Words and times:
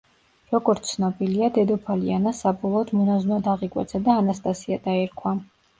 როგორც 0.53 0.87
ცნობილია 0.93 1.51
დედოფალი 1.59 2.15
ანა 2.17 2.33
საბოლოოდ 2.41 2.95
მონაზვნად 3.01 3.53
აღიკვეცა 3.55 4.07
და 4.11 4.21
ანასტასია 4.25 4.85
დაირქვა. 4.91 5.39